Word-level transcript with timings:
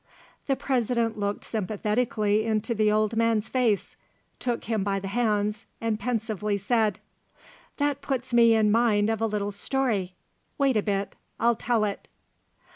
_"The 0.47 0.55
President 0.55 1.19
looked 1.19 1.43
sympathetically 1.43 2.43
into 2.43 2.73
the 2.73 2.91
old 2.91 3.15
man's 3.15 3.49
face, 3.49 3.95
took 4.39 4.63
him 4.63 4.83
by 4.83 4.99
the 4.99 5.09
hands, 5.09 5.67
and 5.79 5.99
pensively 5.99 6.57
said, 6.57 6.97
"That 7.77 8.01
puts 8.01 8.33
me 8.33 8.55
in 8.55 8.71
mind 8.71 9.11
of 9.11 9.21
a 9.21 9.27
little 9.27 9.51
story. 9.51 10.15
Wait 10.57 10.75
a 10.75 10.81
bit 10.81 11.15
I'll 11.39 11.55
tell 11.55 11.83
it." 11.83 12.07